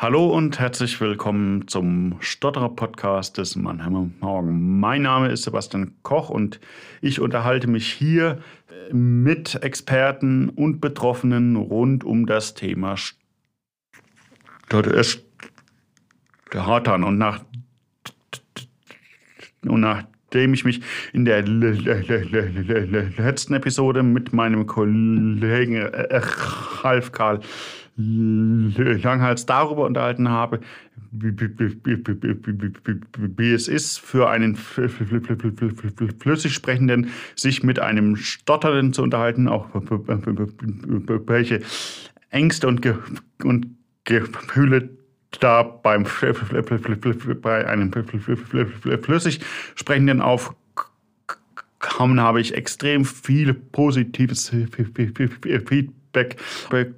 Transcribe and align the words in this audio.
Hallo 0.00 0.28
und 0.28 0.60
herzlich 0.60 1.00
willkommen 1.00 1.66
zum 1.66 2.18
Stotterer 2.20 2.68
Podcast 2.68 3.36
des 3.36 3.56
Mannheimer 3.56 4.08
Morgen. 4.20 4.78
Mein 4.78 5.02
Name 5.02 5.26
ist 5.26 5.42
Sebastian 5.42 5.96
Koch 6.04 6.30
und 6.30 6.60
ich 7.00 7.20
unterhalte 7.20 7.66
mich 7.66 7.94
hier 7.94 8.38
mit 8.92 9.60
Experten 9.60 10.50
und 10.50 10.80
Betroffenen 10.80 11.56
rund 11.56 12.04
um 12.04 12.26
das 12.26 12.54
Thema 12.54 12.94
Stottern. 14.68 15.02
Und 17.02 17.18
nach 17.18 17.44
und 19.66 19.80
nachdem 19.80 20.54
ich 20.54 20.64
mich 20.64 20.80
in 21.12 21.24
der 21.24 21.42
letzten 21.42 23.54
Episode 23.54 24.04
mit 24.04 24.32
meinem 24.32 24.66
Kollegen 24.66 25.82
Ralf 25.82 27.10
Karl 27.10 27.40
Langhals 27.98 29.44
darüber 29.44 29.84
unterhalten 29.84 30.28
habe, 30.28 30.60
wie 31.10 33.52
es 33.52 33.66
ist, 33.66 33.98
für 33.98 34.30
einen 34.30 34.54
flüssig 34.54 36.54
Sprechenden 36.54 37.10
sich 37.34 37.64
mit 37.64 37.80
einem 37.80 38.14
Stotternden 38.14 38.92
zu 38.92 39.02
unterhalten, 39.02 39.48
auch 39.48 39.66
welche 39.74 41.60
Ängste 42.30 42.68
und, 42.68 42.82
Ge 42.82 42.94
und 43.42 43.66
Gefühle 44.04 44.90
da 45.40 45.62
beim 45.62 46.06
bei 47.42 47.66
einem 47.66 47.90
flüssig 49.02 49.40
Sprechenden 49.74 50.22
aufkommen, 50.22 52.20
habe 52.20 52.40
ich 52.40 52.54
extrem 52.54 53.04
viel 53.04 53.54
positives 53.54 54.48
Feedback 54.48 56.36
bekommen. 56.70 56.94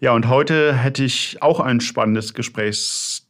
Ja, 0.00 0.12
und 0.12 0.28
heute 0.28 0.74
hätte 0.74 1.02
ich 1.02 1.42
auch 1.42 1.58
ein 1.58 1.80
spannendes 1.80 2.34
Gesprächsthema 2.34 3.24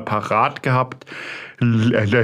parat 0.00 0.62
gehabt. 0.62 1.06
Leider 1.60 2.22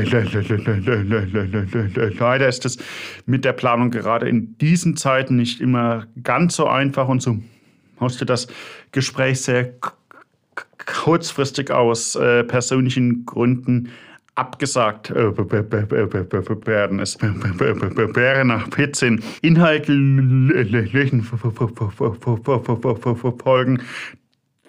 ist 2.48 2.66
es 2.66 2.78
mit 3.26 3.44
der 3.44 3.52
Planung 3.52 3.90
gerade 3.90 4.28
in 4.28 4.58
diesen 4.58 4.96
Zeiten 4.96 5.36
nicht 5.36 5.60
immer 5.60 6.06
ganz 6.22 6.56
so 6.56 6.66
einfach 6.66 7.08
und 7.08 7.22
so 7.22 7.38
musste 7.98 8.26
das 8.26 8.48
Gespräch 8.92 9.40
sehr 9.40 9.72
kurzfristig 10.86 11.70
aus 11.70 12.16
äh, 12.16 12.44
persönlichen 12.44 13.24
Gründen 13.24 13.90
abgesagt 14.34 15.10
äh, 15.10 15.36
werden. 15.36 17.00
Es 17.00 17.20
wäre 17.20 18.44
nach 18.44 18.68
14 18.72 19.22
inhaltlichen 19.42 21.22
Folgen 23.42 23.82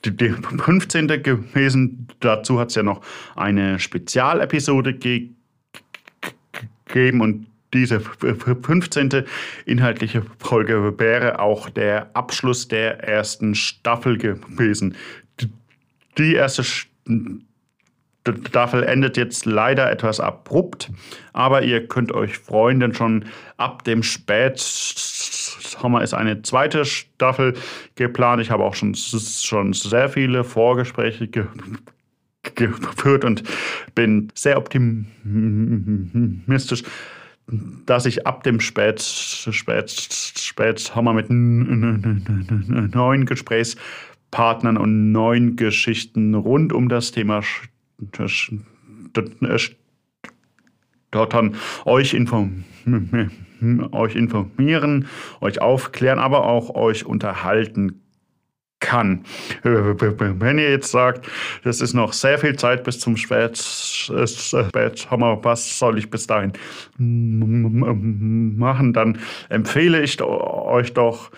die 0.05 0.30
15. 0.30 1.08
gewesen. 1.23 2.08
Dazu 2.19 2.59
hat 2.59 2.69
es 2.69 2.75
ja 2.75 2.83
noch 2.83 3.02
eine 3.36 3.80
Spezialepisode 3.80 4.93
gegeben 4.93 5.36
und 7.21 7.47
diese 7.73 7.99
15. 7.99 9.25
inhaltliche 9.66 10.21
Folge 10.39 10.99
wäre 10.99 11.39
auch 11.39 11.69
der 11.69 12.16
Abschluss 12.16 12.67
der 12.67 13.03
ersten 13.03 13.55
Staffel 13.55 14.17
gewesen. 14.17 14.95
Die 16.17 16.36
erste 16.36 16.63
Staffel 16.63 17.41
endet 18.25 19.17
jetzt 19.17 19.45
leider 19.45 19.91
etwas 19.91 20.19
abrupt, 20.19 20.91
aber 21.33 21.63
ihr 21.63 21.87
könnt 21.87 22.11
euch 22.11 22.37
freuen, 22.37 22.79
denn 22.79 22.93
schon 22.93 23.25
ab 23.57 23.83
dem 23.83 24.03
Spätsommer 24.03 26.01
ist 26.01 26.13
eine 26.13 26.41
zweite 26.41 26.85
Staffel 26.85 27.53
geplant. 27.95 28.41
Ich 28.41 28.52
habe 28.52 28.64
auch 28.64 28.75
schon, 28.75 28.95
schon 28.95 29.73
sehr 29.73 30.09
viele 30.09 30.43
Vorgespräche 30.43 31.27
ge 31.27 31.45
geführt 32.53 33.25
und 33.25 33.43
bin 33.95 34.31
sehr 34.35 34.58
optimistisch, 34.58 35.23
dass 37.85 38.05
ich 38.05 38.27
ab 38.27 38.43
dem 38.43 38.59
Spät, 38.59 39.02
Spät, 39.02 39.89
Spätsommer 39.89 41.14
mit 41.14 41.30
neuen 41.31 43.25
Gesprächspartnern 43.25 44.77
und 44.77 45.11
neuen 45.11 45.55
Geschichten 45.55 46.35
rund 46.35 46.71
um 46.71 46.87
das 46.87 47.11
Thema 47.11 47.41
Stottern 51.10 51.56
euch 51.86 52.14
informieren, 52.14 53.32
euch 53.92 54.16
informieren, 54.16 55.08
euch 55.39 55.61
aufklären, 55.61 56.20
aber 56.20 56.45
auch 56.45 56.76
euch 56.76 57.06
unterhalten 57.06 58.02
kann. 58.82 59.23
Wenn 59.64 60.60
ihr 60.60 60.70
jetzt 60.70 60.92
sagt, 60.92 61.28
das 61.64 61.80
ist 61.82 61.94
noch 61.94 62.11
sehr 62.14 62.38
viel 62.38 62.56
Zeit 62.58 62.83
bis 62.83 63.00
zum 63.00 63.17
Spätsommer, 63.17 64.14
was 65.44 65.80
soll 65.80 65.98
ich 65.98 66.12
bis 66.12 66.27
dahin 66.27 66.52
machen, 68.58 68.94
dann 68.94 69.17
empfehle 69.50 70.04
ich 70.04 70.22
euch 70.22 70.94
doch, 70.94 71.32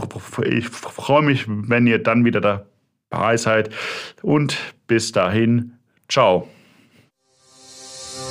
ich 0.49 0.69
freue 0.69 1.21
mich, 1.21 1.43
wenn 1.47 1.85
ihr 1.85 2.01
dann 2.01 2.23
wieder 2.23 2.65
Weisheit 3.09 3.75
und 4.21 4.57
bis 4.87 5.11
dahin, 5.11 5.73
ciao. 6.07 6.47